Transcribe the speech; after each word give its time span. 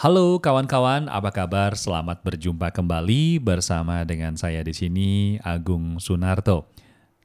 Halo 0.00 0.40
kawan-kawan, 0.40 1.12
apa 1.12 1.28
kabar? 1.28 1.76
Selamat 1.76 2.24
berjumpa 2.24 2.72
kembali 2.72 3.36
bersama 3.36 4.00
dengan 4.08 4.32
saya 4.32 4.64
di 4.64 4.72
sini 4.72 5.36
Agung 5.44 6.00
Sunarto. 6.00 6.72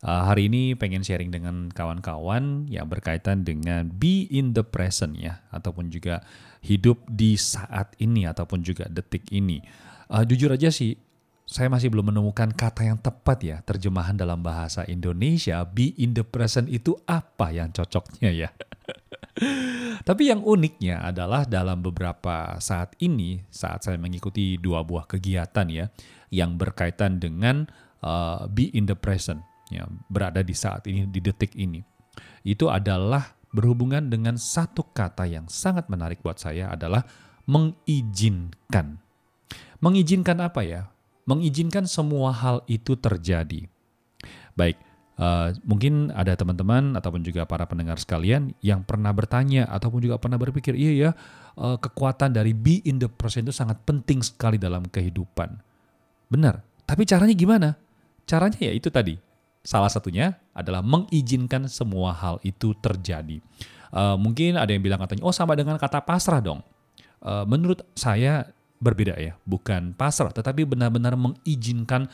Uh, 0.03 0.27
hari 0.27 0.51
ini 0.51 0.75
pengen 0.75 0.99
sharing 0.99 1.31
dengan 1.31 1.71
kawan-kawan 1.71 2.67
yang 2.67 2.91
berkaitan 2.91 3.47
dengan 3.47 3.87
be 3.87 4.27
in 4.27 4.51
the 4.51 4.59
present 4.59 5.15
ya, 5.15 5.39
ataupun 5.55 5.87
juga 5.87 6.19
hidup 6.67 6.99
di 7.07 7.39
saat 7.39 7.95
ini 7.95 8.27
ataupun 8.27 8.59
juga 8.59 8.91
detik 8.91 9.23
ini. 9.31 9.63
Uh, 10.11 10.27
jujur 10.27 10.51
aja 10.51 10.67
sih, 10.67 10.99
saya 11.47 11.71
masih 11.71 11.87
belum 11.87 12.11
menemukan 12.11 12.51
kata 12.51 12.91
yang 12.91 12.99
tepat 12.99 13.39
ya 13.39 13.57
terjemahan 13.63 14.19
dalam 14.19 14.43
bahasa 14.43 14.83
Indonesia 14.91 15.63
be 15.63 15.95
in 15.95 16.11
the 16.11 16.27
present 16.27 16.67
itu 16.67 16.91
apa 17.07 17.55
yang 17.55 17.71
cocoknya 17.71 18.35
ya. 18.35 18.51
Tapi 20.07 20.23
yang 20.31 20.41
uniknya 20.41 21.03
adalah 21.03 21.43
dalam 21.43 21.83
beberapa 21.83 22.55
saat 22.63 22.95
ini, 23.03 23.43
saat 23.51 23.83
saya 23.83 23.99
mengikuti 23.99 24.55
dua 24.55 24.85
buah 24.85 25.05
kegiatan 25.09 25.67
ya, 25.67 25.85
yang 26.31 26.55
berkaitan 26.55 27.19
dengan 27.19 27.67
uh, 28.05 28.47
be 28.47 28.71
in 28.71 28.87
the 28.87 28.95
present, 28.97 29.43
ya, 29.71 29.85
berada 30.07 30.41
di 30.45 30.55
saat 30.55 30.87
ini, 30.87 31.07
di 31.09 31.19
detik 31.19 31.53
ini. 31.57 31.83
Itu 32.45 32.71
adalah 32.71 33.35
berhubungan 33.55 34.11
dengan 34.11 34.35
satu 34.35 34.83
kata 34.91 35.27
yang 35.27 35.47
sangat 35.47 35.87
menarik 35.87 36.19
buat 36.19 36.39
saya 36.39 36.71
adalah 36.75 37.07
mengizinkan. 37.47 38.99
Mengizinkan 39.79 40.43
apa 40.43 40.61
ya? 40.65 40.91
Mengizinkan 41.25 41.89
semua 41.89 42.35
hal 42.35 42.61
itu 42.69 42.93
terjadi. 42.99 43.65
Baik, 44.53 44.77
Uh, 45.15 45.55
mungkin 45.63 46.11
ada 46.11 46.35
teman-teman 46.35 46.91
ataupun 46.99 47.23
juga 47.23 47.47
para 47.47 47.63
pendengar 47.63 47.95
sekalian 47.95 48.51
yang 48.59 48.83
pernah 48.83 49.15
bertanya 49.15 49.63
ataupun 49.71 50.03
juga 50.03 50.19
pernah 50.19 50.35
berpikir, 50.35 50.75
iya 50.75 50.91
ya, 50.91 51.09
uh, 51.55 51.79
kekuatan 51.79 52.35
dari 52.35 52.51
be 52.51 52.83
in 52.83 52.99
the 52.99 53.07
present 53.07 53.47
itu 53.47 53.55
sangat 53.55 53.79
penting 53.87 54.19
sekali 54.19 54.59
dalam 54.59 54.83
kehidupan. 54.83 55.55
Benar, 56.27 56.59
tapi 56.83 57.07
caranya 57.07 57.31
gimana? 57.31 57.79
Caranya 58.27 58.59
ya 58.59 58.75
itu 58.75 58.91
tadi. 58.91 59.15
Salah 59.63 59.87
satunya 59.87 60.35
adalah 60.51 60.83
mengizinkan 60.83 61.71
semua 61.71 62.11
hal 62.11 62.43
itu 62.43 62.75
terjadi. 62.83 63.39
Uh, 63.95 64.19
mungkin 64.19 64.59
ada 64.59 64.75
yang 64.75 64.83
bilang 64.83 64.99
katanya, 64.99 65.23
oh 65.23 65.31
sama 65.31 65.55
dengan 65.55 65.79
kata 65.79 66.03
pasrah 66.03 66.43
dong. 66.43 66.59
Uh, 67.23 67.47
menurut 67.47 67.87
saya 67.95 68.51
berbeda 68.83 69.15
ya, 69.15 69.39
bukan 69.47 69.95
pasrah, 69.95 70.35
tetapi 70.35 70.67
benar-benar 70.67 71.15
mengizinkan 71.15 72.11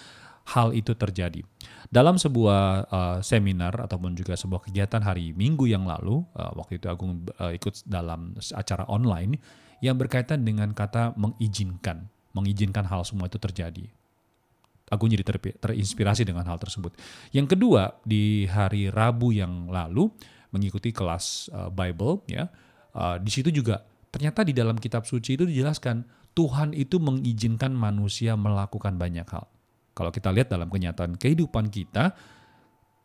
hal 0.50 0.74
itu 0.74 0.98
terjadi. 0.98 1.46
Dalam 1.92 2.16
sebuah 2.16 2.88
uh, 2.88 3.20
seminar 3.20 3.76
ataupun 3.76 4.16
juga 4.16 4.34
sebuah 4.40 4.64
kegiatan 4.64 5.04
hari 5.04 5.36
Minggu 5.36 5.68
yang 5.68 5.86
lalu, 5.86 6.24
uh, 6.34 6.56
waktu 6.56 6.80
itu 6.80 6.88
Agung 6.88 7.28
uh, 7.38 7.52
ikut 7.52 7.84
dalam 7.86 8.34
acara 8.56 8.88
online 8.88 9.38
yang 9.84 10.00
berkaitan 10.00 10.48
dengan 10.48 10.72
kata 10.72 11.14
mengizinkan, 11.20 12.08
mengizinkan 12.32 12.88
hal 12.88 13.04
semua 13.04 13.28
itu 13.28 13.38
terjadi. 13.38 13.86
Agung 14.92 15.08
jadi 15.08 15.24
ter 15.24 15.40
terinspirasi 15.40 16.28
dengan 16.28 16.44
hal 16.48 16.60
tersebut. 16.60 16.96
Yang 17.32 17.56
kedua, 17.56 17.96
di 18.04 18.44
hari 18.48 18.92
Rabu 18.92 19.32
yang 19.32 19.72
lalu 19.72 20.12
mengikuti 20.52 20.92
kelas 20.92 21.48
uh, 21.52 21.72
Bible 21.72 22.24
ya. 22.28 22.52
Uh, 22.92 23.16
di 23.24 23.32
situ 23.32 23.48
juga 23.56 23.88
ternyata 24.12 24.44
di 24.44 24.52
dalam 24.52 24.76
kitab 24.76 25.08
suci 25.08 25.40
itu 25.40 25.48
dijelaskan 25.48 26.04
Tuhan 26.36 26.76
itu 26.76 27.00
mengizinkan 27.00 27.72
manusia 27.72 28.36
melakukan 28.36 29.00
banyak 29.00 29.28
hal. 29.28 29.48
Kalau 29.92 30.10
kita 30.10 30.32
lihat 30.32 30.48
dalam 30.48 30.72
kenyataan 30.72 31.20
kehidupan 31.20 31.68
kita, 31.68 32.16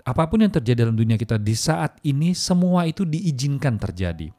apa 0.07 0.23
pun 0.31 0.39
yang 0.39 0.55
terjadi 0.55 0.87
dalam 0.87 0.95
dunia 0.95 1.19
kita 1.19 1.35
di 1.35 1.55
saat 1.59 1.99
ini, 2.07 2.31
semua 2.31 2.87
itu 2.87 3.03
diizinkan 3.03 3.75
terjadi. 3.75 4.31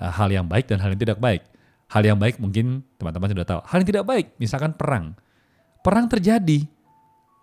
Eh, 0.00 0.12
hal 0.12 0.28
yang 0.34 0.50
baik 0.50 0.66
dan 0.66 0.82
hal 0.82 0.90
yang 0.90 1.02
tidak 1.02 1.22
baik. 1.22 1.46
Hal 1.90 2.02
yang 2.06 2.18
baik 2.18 2.42
mungkin 2.42 2.82
teman-teman 2.98 3.30
sudah 3.30 3.46
tahu. 3.46 3.60
Hal 3.66 3.76
yang 3.82 3.88
tidak 3.90 4.04
baik, 4.06 4.26
misalkan 4.38 4.74
perang. 4.74 5.14
Perang 5.82 6.10
terjadi. 6.10 6.66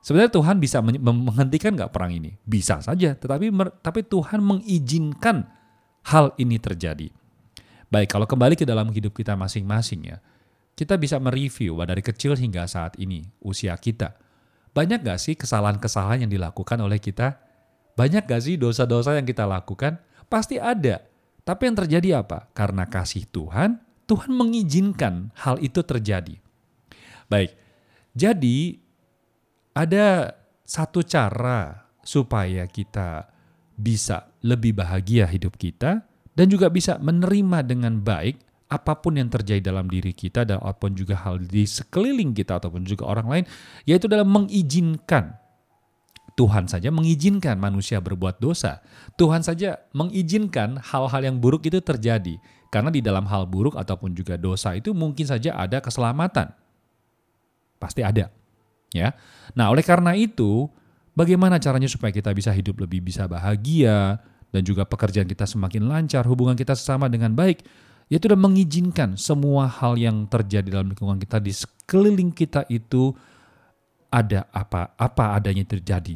Sebenarnya 0.04 0.32
Tuhan 0.32 0.56
bisa 0.64 0.80
menghentikan 0.84 1.76
nggak 1.76 1.92
perang 1.92 2.16
ini? 2.16 2.40
Bisa 2.48 2.80
saja, 2.80 3.12
tetapi 3.12 3.52
tapi 3.84 4.08
Tuhan 4.08 4.40
mengizinkan 4.40 5.48
hal 6.08 6.32
ini 6.40 6.56
terjadi. 6.56 7.12
Baik, 7.92 8.16
kalau 8.16 8.24
kembali 8.24 8.56
ke 8.56 8.64
dalam 8.64 8.88
hidup 8.92 9.12
kita 9.16 9.36
masing-masing 9.36 10.16
ya, 10.16 10.18
kita 10.78 10.94
bisa 11.02 11.18
mereview 11.18 11.82
dari 11.82 12.06
kecil 12.06 12.38
hingga 12.38 12.70
saat 12.70 13.02
ini, 13.02 13.26
usia 13.42 13.74
kita. 13.74 14.14
Banyak 14.78 15.02
gak 15.02 15.18
sih 15.18 15.34
kesalahan-kesalahan 15.34 16.30
yang 16.30 16.32
dilakukan 16.32 16.78
oleh 16.78 17.02
kita? 17.02 17.42
Banyak 17.98 18.30
gak 18.30 18.46
sih 18.46 18.62
dosa-dosa 18.62 19.18
yang 19.18 19.26
kita 19.26 19.50
lakukan? 19.50 19.98
Pasti 20.30 20.62
ada. 20.62 21.02
Tapi 21.42 21.62
yang 21.66 21.82
terjadi 21.82 22.22
apa? 22.22 22.54
Karena 22.54 22.86
kasih 22.86 23.26
Tuhan, 23.34 23.82
Tuhan 24.06 24.30
mengizinkan 24.30 25.34
hal 25.34 25.58
itu 25.66 25.82
terjadi. 25.82 26.38
Baik, 27.26 27.58
jadi 28.14 28.78
ada 29.74 30.38
satu 30.62 31.02
cara 31.02 31.90
supaya 32.06 32.70
kita 32.70 33.34
bisa 33.74 34.30
lebih 34.46 34.78
bahagia 34.78 35.26
hidup 35.26 35.58
kita 35.58 36.06
dan 36.38 36.46
juga 36.48 36.70
bisa 36.70 37.02
menerima 37.02 37.66
dengan 37.66 37.98
baik 38.00 38.47
apa 38.68 39.00
pun 39.00 39.16
yang 39.16 39.32
terjadi 39.32 39.64
dalam 39.72 39.88
diri 39.88 40.12
kita 40.12 40.44
dan 40.44 40.60
apa 40.60 40.76
pun 40.76 40.92
juga 40.92 41.16
hal 41.24 41.40
di 41.40 41.64
sekeliling 41.64 42.36
kita 42.36 42.60
ataupun 42.60 42.84
juga 42.84 43.08
orang 43.08 43.28
lain 43.28 43.46
yaitu 43.88 44.12
dalam 44.12 44.28
mengizinkan 44.28 45.40
Tuhan 46.38 46.70
saja 46.70 46.94
mengizinkan 46.94 47.58
manusia 47.58 47.98
berbuat 47.98 48.38
dosa. 48.38 48.86
Tuhan 49.18 49.42
saja 49.42 49.82
mengizinkan 49.98 50.78
hal-hal 50.78 51.26
yang 51.26 51.42
buruk 51.42 51.66
itu 51.66 51.82
terjadi. 51.82 52.38
Karena 52.70 52.94
di 52.94 53.02
dalam 53.02 53.26
hal 53.26 53.50
buruk 53.50 53.74
ataupun 53.74 54.14
juga 54.14 54.38
dosa 54.38 54.78
itu 54.78 54.94
mungkin 54.94 55.26
saja 55.26 55.58
ada 55.58 55.82
keselamatan. 55.82 56.54
Pasti 57.82 58.06
ada. 58.06 58.30
Ya. 58.94 59.18
Nah, 59.58 59.74
oleh 59.74 59.82
karena 59.82 60.14
itu, 60.14 60.70
bagaimana 61.18 61.58
caranya 61.58 61.90
supaya 61.90 62.14
kita 62.14 62.30
bisa 62.38 62.54
hidup 62.54 62.86
lebih 62.86 63.02
bisa 63.02 63.26
bahagia 63.26 64.22
dan 64.54 64.62
juga 64.62 64.86
pekerjaan 64.86 65.26
kita 65.26 65.50
semakin 65.50 65.90
lancar, 65.90 66.22
hubungan 66.30 66.54
kita 66.54 66.78
sesama 66.78 67.10
dengan 67.10 67.34
baik? 67.34 67.66
Yaitu 68.08 68.32
sudah 68.32 68.40
mengizinkan 68.40 69.20
semua 69.20 69.68
hal 69.68 70.00
yang 70.00 70.24
terjadi 70.28 70.80
dalam 70.80 70.92
lingkungan 70.96 71.20
kita 71.20 71.44
di 71.44 71.52
sekeliling 71.52 72.32
kita 72.32 72.64
itu 72.72 73.12
ada 74.08 74.48
apa 74.56 74.96
apa 74.96 75.36
adanya 75.36 75.68
terjadi. 75.68 76.16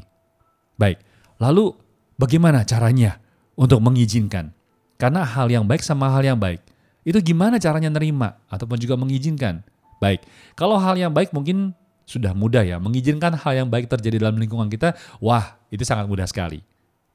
Baik, 0.79 1.03
lalu 1.35 1.75
bagaimana 2.15 2.63
caranya 2.63 3.19
untuk 3.59 3.83
mengizinkan? 3.83 4.55
Karena 4.95 5.27
hal 5.27 5.51
yang 5.51 5.67
baik 5.67 5.83
sama 5.83 6.07
hal 6.15 6.23
yang 6.23 6.39
baik 6.39 6.63
itu 7.03 7.17
gimana 7.19 7.59
caranya 7.59 7.91
nerima 7.91 8.39
ataupun 8.47 8.79
juga 8.79 8.95
mengizinkan? 8.95 9.59
Baik, 9.99 10.23
kalau 10.55 10.79
hal 10.79 10.95
yang 10.95 11.11
baik 11.11 11.35
mungkin 11.35 11.75
sudah 12.07 12.31
mudah 12.31 12.63
ya 12.63 12.79
mengizinkan 12.79 13.35
hal 13.35 13.53
yang 13.53 13.67
baik 13.67 13.91
terjadi 13.91 14.23
dalam 14.23 14.39
lingkungan 14.39 14.71
kita. 14.71 14.95
Wah, 15.19 15.59
itu 15.67 15.83
sangat 15.83 16.07
mudah 16.07 16.25
sekali 16.25 16.70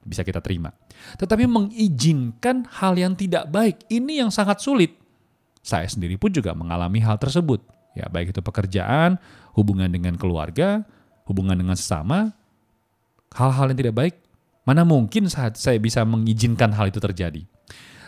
bisa 0.06 0.22
kita 0.22 0.38
terima. 0.38 0.70
Tetapi 1.18 1.44
mengizinkan 1.50 2.64
hal 2.70 2.94
yang 2.94 3.18
tidak 3.18 3.50
baik, 3.50 3.82
ini 3.90 4.22
yang 4.22 4.30
sangat 4.30 4.62
sulit. 4.62 4.94
Saya 5.66 5.90
sendiri 5.90 6.14
pun 6.14 6.30
juga 6.30 6.54
mengalami 6.54 7.02
hal 7.02 7.18
tersebut. 7.18 7.58
Ya, 7.98 8.06
baik 8.06 8.30
itu 8.30 8.40
pekerjaan, 8.40 9.18
hubungan 9.58 9.90
dengan 9.90 10.14
keluarga, 10.14 10.86
hubungan 11.26 11.58
dengan 11.58 11.74
sesama, 11.74 12.32
hal-hal 13.34 13.72
yang 13.72 13.78
tidak 13.82 13.96
baik, 13.96 14.14
mana 14.62 14.86
mungkin 14.86 15.26
saat 15.26 15.58
saya 15.58 15.80
bisa 15.82 16.06
mengizinkan 16.06 16.70
hal 16.76 16.88
itu 16.88 17.02
terjadi. 17.02 17.42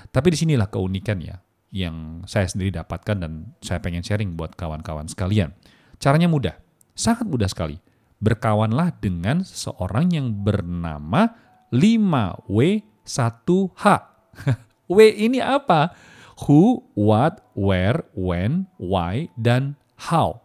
Tapi 0.09 0.28
di 0.32 0.38
sinilah 0.38 0.70
keunikan 0.70 1.19
ya, 1.20 1.41
yang 1.75 2.25
saya 2.25 2.48
sendiri 2.48 2.72
dapatkan 2.72 3.16
dan 3.20 3.32
saya 3.60 3.82
pengen 3.82 4.00
sharing 4.00 4.38
buat 4.38 4.56
kawan-kawan 4.56 5.09
sekalian. 5.09 5.53
Caranya 6.00 6.30
mudah, 6.30 6.54
sangat 6.97 7.28
mudah 7.28 7.48
sekali. 7.50 7.76
Berkawanlah 8.19 8.98
dengan 8.98 9.47
seorang 9.47 10.10
yang 10.10 10.26
bernama 10.42 11.47
5W1H. 11.72 13.84
W 14.88 14.98
ini 15.12 15.42
apa? 15.42 15.92
Who, 16.46 16.86
what, 16.94 17.42
where, 17.58 18.06
when, 18.14 18.70
why, 18.78 19.26
dan 19.34 19.74
how. 20.09 20.41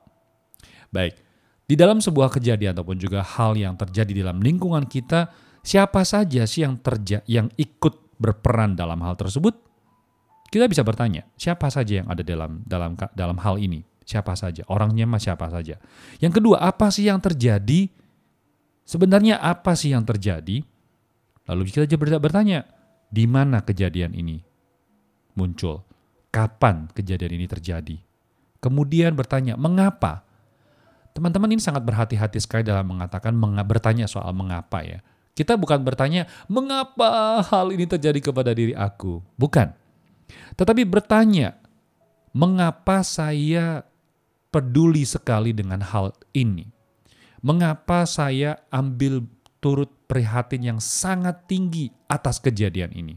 Baik, 0.90 1.22
di 1.64 1.80
dalam 1.80 2.04
sebuah 2.04 2.28
kejadian 2.34 2.76
ataupun 2.76 3.00
juga 3.00 3.24
hal 3.24 3.56
yang 3.56 3.80
terjadi 3.80 4.26
dalam 4.26 4.42
lingkungan 4.42 4.90
kita, 4.90 5.30
siapa 5.64 6.04
saja 6.04 6.44
sih 6.44 6.66
yang 6.66 6.76
terja 6.82 7.24
yang 7.30 7.48
ikut 7.56 8.20
berperan 8.20 8.76
dalam 8.76 9.00
hal 9.06 9.16
tersebut? 9.16 9.56
Kita 10.54 10.70
bisa 10.70 10.86
bertanya, 10.86 11.26
siapa 11.34 11.66
saja 11.74 12.04
yang 12.04 12.08
ada 12.10 12.22
dalam 12.22 12.62
dalam 12.68 12.94
dalam 13.16 13.38
hal 13.42 13.58
ini? 13.58 13.82
Siapa 14.04 14.36
saja? 14.36 14.68
Orangnya 14.68 15.08
mah 15.08 15.18
siapa 15.18 15.48
saja? 15.48 15.80
Yang 16.20 16.44
kedua, 16.44 16.60
apa 16.60 16.92
sih 16.92 17.08
yang 17.08 17.24
terjadi? 17.24 17.88
Sebenarnya 18.84 19.40
apa 19.40 19.80
sih 19.80 19.96
yang 19.96 20.04
terjadi? 20.04 20.60
Lalu 21.44 21.68
kita 21.68 21.84
bertanya, 22.24 22.64
di 23.12 23.28
mana 23.28 23.62
kejadian 23.62 24.16
ini 24.16 24.40
muncul? 25.36 25.84
Kapan 26.34 26.90
kejadian 26.96 27.38
ini 27.38 27.46
terjadi? 27.46 27.98
Kemudian 28.64 29.14
bertanya, 29.14 29.60
mengapa? 29.60 30.24
Teman-teman 31.14 31.52
ini 31.52 31.62
sangat 31.62 31.86
berhati-hati 31.86 32.42
sekali 32.42 32.66
dalam 32.66 32.90
mengatakan 32.90 33.36
bertanya 33.68 34.10
soal 34.10 34.34
mengapa 34.34 34.82
ya. 34.82 35.04
Kita 35.34 35.58
bukan 35.58 35.82
bertanya, 35.86 36.26
mengapa 36.50 37.42
hal 37.46 37.70
ini 37.74 37.86
terjadi 37.86 38.18
kepada 38.22 38.54
diri 38.54 38.74
aku? 38.74 39.22
Bukan. 39.38 39.74
Tetapi 40.58 40.86
bertanya, 40.90 41.58
mengapa 42.34 43.06
saya 43.06 43.86
peduli 44.50 45.06
sekali 45.06 45.54
dengan 45.54 45.82
hal 45.82 46.14
ini? 46.34 46.70
Mengapa 47.44 48.08
saya 48.08 48.64
ambil 48.72 49.26
turut 49.64 49.88
prihatin 50.12 50.60
yang 50.76 50.80
sangat 50.84 51.48
tinggi 51.48 51.88
atas 52.12 52.44
kejadian 52.44 52.92
ini? 52.92 53.16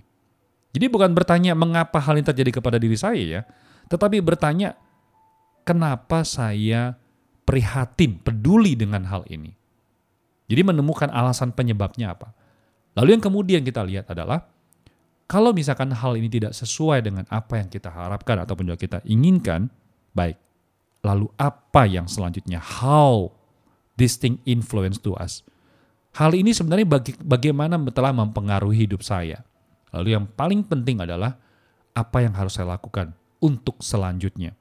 Jadi 0.70 0.86
bukan 0.86 1.10
bertanya 1.10 1.58
mengapa 1.58 1.98
hal 1.98 2.20
ini 2.20 2.26
terjadi 2.30 2.62
kepada 2.62 2.78
diri 2.78 2.94
saya 2.94 3.18
ya, 3.18 3.42
tetapi 3.90 4.22
bertanya 4.22 4.78
kenapa 5.66 6.22
saya 6.22 6.94
prihatin, 7.42 8.22
peduli 8.22 8.78
dengan 8.78 9.02
hal 9.10 9.26
ini. 9.26 9.54
Jadi 10.46 10.62
menemukan 10.62 11.10
alasan 11.10 11.50
penyebabnya 11.50 12.14
apa. 12.14 12.30
Lalu 12.94 13.18
yang 13.18 13.22
kemudian 13.24 13.62
kita 13.66 13.82
lihat 13.82 14.06
adalah 14.14 14.46
kalau 15.26 15.50
misalkan 15.50 15.90
hal 15.90 16.14
ini 16.14 16.30
tidak 16.30 16.54
sesuai 16.54 17.02
dengan 17.02 17.26
apa 17.26 17.58
yang 17.58 17.66
kita 17.66 17.90
harapkan 17.90 18.38
ataupun 18.46 18.70
juga 18.70 18.78
kita 18.78 18.98
inginkan, 19.02 19.66
baik. 20.14 20.38
Lalu 21.02 21.30
apa 21.38 21.82
yang 21.86 22.06
selanjutnya? 22.06 22.62
How 22.62 23.34
this 23.98 24.18
thing 24.18 24.38
influence 24.46 25.02
to 25.02 25.18
us? 25.18 25.42
Hal 26.16 26.32
ini 26.32 26.56
sebenarnya 26.56 26.88
baga 26.88 27.12
bagaimana 27.20 27.76
telah 27.92 28.12
mempengaruhi 28.16 28.88
hidup 28.88 29.04
saya. 29.04 29.44
Lalu 29.92 30.16
yang 30.16 30.24
paling 30.24 30.64
penting 30.64 31.04
adalah 31.04 31.36
apa 31.92 32.24
yang 32.24 32.32
harus 32.32 32.56
saya 32.56 32.72
lakukan 32.72 33.12
untuk 33.40 33.80
selanjutnya. 33.84 34.56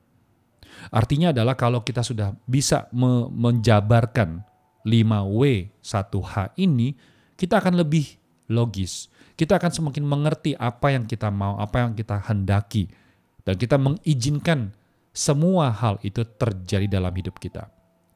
Artinya 0.92 1.32
adalah 1.32 1.56
kalau 1.56 1.80
kita 1.80 2.04
sudah 2.04 2.36
bisa 2.44 2.92
me 2.92 3.32
menjabarkan 3.32 4.44
5W 4.84 5.72
1H 5.80 6.60
ini, 6.60 6.92
kita 7.40 7.64
akan 7.64 7.80
lebih 7.80 8.20
logis 8.52 9.08
kita 9.36 9.60
akan 9.60 9.72
semakin 9.72 10.04
mengerti 10.08 10.56
apa 10.56 10.96
yang 10.96 11.04
kita 11.04 11.28
mau, 11.28 11.60
apa 11.60 11.84
yang 11.84 11.92
kita 11.92 12.24
hendaki. 12.24 12.88
Dan 13.44 13.60
kita 13.60 13.76
mengizinkan 13.76 14.72
semua 15.12 15.70
hal 15.70 16.00
itu 16.02 16.24
terjadi 16.24 16.88
dalam 16.88 17.12
hidup 17.14 17.38
kita. 17.38 17.68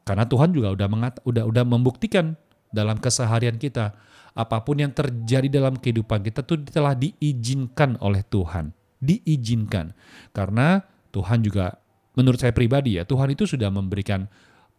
Karena 0.08 0.26
Tuhan 0.26 0.56
juga 0.56 0.74
udah 0.74 0.88
mengat, 0.90 1.14
udah 1.28 1.44
udah 1.46 1.64
membuktikan 1.68 2.34
dalam 2.70 2.98
keseharian 3.02 3.58
kita 3.58 3.94
apa 4.38 4.58
pun 4.62 4.80
yang 4.80 4.94
terjadi 4.94 5.50
dalam 5.50 5.76
kehidupan 5.76 6.22
kita 6.22 6.46
itu 6.46 6.56
telah 6.70 6.94
diizinkan 6.94 7.98
oleh 8.00 8.24
Tuhan, 8.30 8.72
diizinkan. 9.02 9.92
Karena 10.32 10.80
Tuhan 11.10 11.42
juga 11.42 11.76
menurut 12.14 12.40
saya 12.40 12.54
pribadi 12.54 13.02
ya, 13.02 13.04
Tuhan 13.04 13.34
itu 13.34 13.50
sudah 13.50 13.68
memberikan 13.74 14.30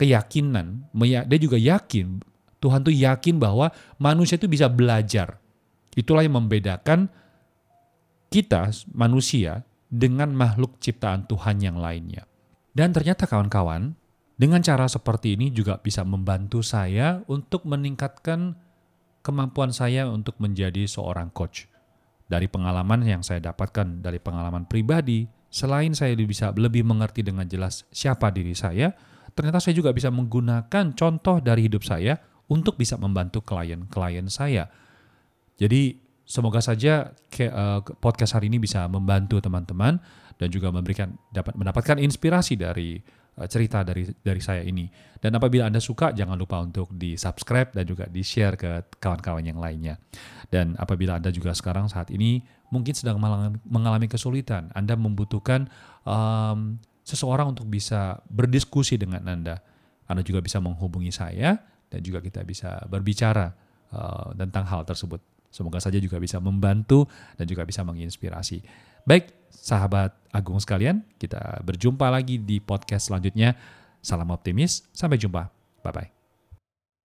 keyakinan, 0.00 0.88
dia 1.28 1.38
juga 1.40 1.58
yakin 1.60 2.24
Tuhan 2.60 2.80
tuh 2.84 2.92
yakin 2.92 3.40
bahwa 3.40 3.72
manusia 4.00 4.36
itu 4.36 4.48
bisa 4.48 4.68
belajar 4.68 5.40
Itulah 5.98 6.22
yang 6.22 6.38
membedakan 6.38 7.10
kita 8.30 8.70
manusia 8.94 9.66
dengan 9.90 10.30
makhluk 10.30 10.78
ciptaan 10.78 11.26
Tuhan 11.26 11.58
yang 11.58 11.82
lainnya. 11.82 12.30
Dan 12.70 12.94
ternyata 12.94 13.26
kawan-kawan, 13.26 13.98
dengan 14.40 14.64
cara 14.64 14.88
seperti 14.88 15.36
ini 15.36 15.52
juga 15.52 15.76
bisa 15.84 16.00
membantu 16.00 16.64
saya 16.64 17.20
untuk 17.28 17.68
meningkatkan 17.68 18.56
kemampuan 19.20 19.68
saya 19.68 20.08
untuk 20.08 20.40
menjadi 20.40 20.88
seorang 20.88 21.28
coach. 21.28 21.68
Dari 22.24 22.48
pengalaman 22.48 23.04
yang 23.04 23.20
saya 23.20 23.44
dapatkan 23.44 24.00
dari 24.00 24.16
pengalaman 24.16 24.64
pribadi, 24.64 25.28
selain 25.52 25.92
saya 25.92 26.16
bisa 26.16 26.56
lebih 26.56 26.88
mengerti 26.88 27.20
dengan 27.20 27.44
jelas 27.44 27.84
siapa 27.92 28.32
diri 28.32 28.56
saya, 28.56 28.96
ternyata 29.36 29.60
saya 29.60 29.76
juga 29.76 29.92
bisa 29.92 30.08
menggunakan 30.08 30.96
contoh 30.96 31.44
dari 31.44 31.68
hidup 31.68 31.84
saya 31.84 32.16
untuk 32.48 32.80
bisa 32.80 32.96
membantu 32.96 33.44
klien-klien 33.44 34.26
saya 34.26 34.72
jadi 35.60 36.00
semoga 36.24 36.64
saja 36.64 37.12
uh, 37.12 37.80
podcast 38.00 38.40
hari 38.40 38.48
ini 38.48 38.56
bisa 38.56 38.88
membantu 38.88 39.44
teman-teman 39.44 40.00
dan 40.40 40.48
juga 40.48 40.72
memberikan 40.72 41.12
dapat 41.28 41.52
mendapatkan 41.52 42.00
inspirasi 42.00 42.56
dari 42.56 42.96
cerita 43.48 43.80
dari 43.86 44.04
dari 44.20 44.42
saya 44.42 44.60
ini. 44.64 44.90
Dan 45.20 45.36
apabila 45.36 45.68
Anda 45.68 45.80
suka 45.80 46.12
jangan 46.16 46.36
lupa 46.36 46.60
untuk 46.60 46.92
di-subscribe 46.96 47.76
dan 47.76 47.84
juga 47.84 48.04
di-share 48.08 48.56
ke 48.56 48.70
kawan-kawan 49.00 49.44
yang 49.44 49.60
lainnya. 49.60 50.00
Dan 50.48 50.74
apabila 50.80 51.20
Anda 51.20 51.30
juga 51.30 51.52
sekarang 51.52 51.88
saat 51.92 52.08
ini 52.10 52.40
mungkin 52.72 52.96
sedang 52.96 53.20
mengalami 53.68 54.08
kesulitan, 54.08 54.72
Anda 54.72 54.96
membutuhkan 54.96 55.68
um, 56.04 56.80
seseorang 57.04 57.52
untuk 57.52 57.68
bisa 57.68 58.20
berdiskusi 58.28 58.96
dengan 58.96 59.24
Anda. 59.28 59.60
Anda 60.10 60.26
juga 60.26 60.42
bisa 60.42 60.58
menghubungi 60.58 61.14
saya 61.14 61.54
dan 61.90 62.00
juga 62.02 62.18
kita 62.22 62.42
bisa 62.42 62.82
berbicara 62.86 63.52
uh, 63.94 64.34
tentang 64.34 64.64
hal 64.66 64.82
tersebut. 64.86 65.20
Semoga 65.50 65.82
saja 65.82 65.98
juga 65.98 66.16
bisa 66.22 66.38
membantu 66.38 67.10
dan 67.34 67.44
juga 67.44 67.66
bisa 67.66 67.82
menginspirasi. 67.82 68.62
Baik, 69.02 69.50
sahabat 69.50 70.14
agung 70.30 70.62
sekalian, 70.62 71.02
kita 71.18 71.60
berjumpa 71.66 72.06
lagi 72.08 72.38
di 72.38 72.62
podcast 72.62 73.10
selanjutnya. 73.10 73.58
Salam 74.00 74.30
optimis, 74.32 74.86
sampai 74.94 75.20
jumpa. 75.20 75.50
Bye-bye. 75.84 76.19